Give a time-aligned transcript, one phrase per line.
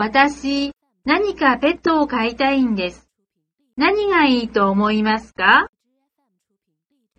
[0.00, 0.72] 私、
[1.04, 3.10] 何かペットを飼いたいんです。
[3.76, 5.68] 何がいいと思いますか？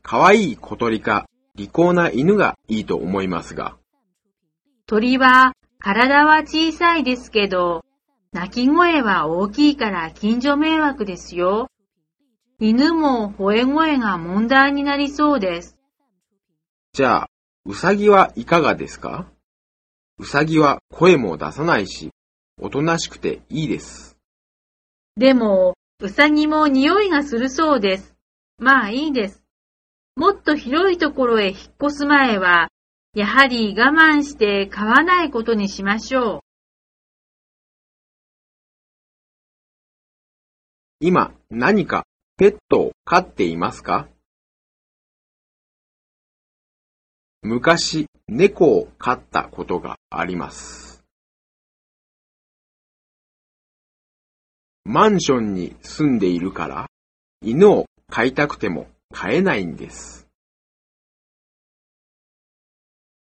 [0.01, 3.78] かわいい小鳥か利口な犬がいいと思いますが。
[4.88, 7.86] 鳥は体は小さいですけど、
[8.33, 11.68] 鳴き声は大きいから近所迷惑ですよ。
[12.58, 15.78] 犬も吠え声が問題になりそうです。
[16.94, 17.30] じゃあ、
[17.63, 19.27] うさぎはいかがですか？
[20.18, 22.09] うさぎは声も出さないし、
[22.62, 24.17] おとなしくていいです。
[25.17, 28.15] でも、うさぎも匂いがするそうです。
[28.57, 29.43] まあいいです。
[30.15, 32.69] もっと広いところへ引っ越す前は、
[33.13, 36.39] やはり我慢して飼わないことにしましょう。
[40.99, 42.05] 今何か
[42.38, 44.07] ペットを飼っていますか？
[47.41, 50.91] 昔猫を飼ったことがあります。
[54.94, 56.88] マンションに住んでいるから
[57.42, 60.28] 犬を飼いたくても飼えないんです。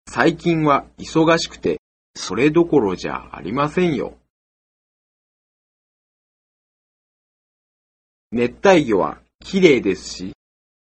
[0.10, 1.80] 最近は忙しくて
[2.16, 4.18] それどころじゃありませんよ。
[8.32, 10.34] 熱帯魚は綺麗ですし、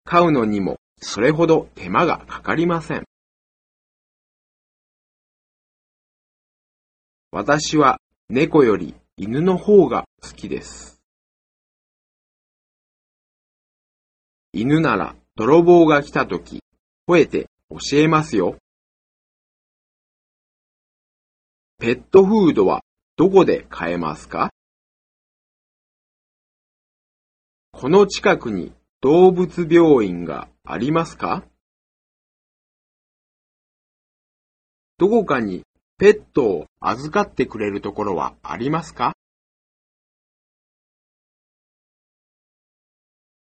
[0.05, 3.05] 飼うのにもそれほど手間がかかりません。
[7.33, 7.97] 私は
[8.29, 11.01] 猫より犬の方が好きです。
[14.53, 16.63] 犬なら泥棒が来たとき、
[17.09, 18.59] 吠えて教えますよ。
[21.79, 22.83] ペットフードは
[23.17, 24.53] どこで買えますか？
[27.73, 31.43] この近くに動物病院がありますか？
[34.97, 35.65] どこかに
[35.99, 39.15] ペットを預かってくれるところはありますか？